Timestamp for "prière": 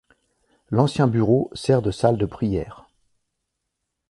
2.25-2.87